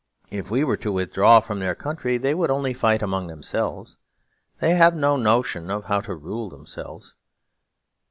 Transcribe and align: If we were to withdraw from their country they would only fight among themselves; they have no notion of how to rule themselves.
If 0.31 0.49
we 0.49 0.63
were 0.63 0.77
to 0.77 0.91
withdraw 0.91 1.41
from 1.41 1.59
their 1.59 1.75
country 1.75 2.17
they 2.17 2.33
would 2.33 2.49
only 2.49 2.73
fight 2.73 3.03
among 3.03 3.27
themselves; 3.27 3.99
they 4.59 4.73
have 4.73 4.95
no 4.95 5.15
notion 5.15 5.69
of 5.69 5.85
how 5.85 6.01
to 6.01 6.15
rule 6.15 6.49
themselves. 6.49 7.15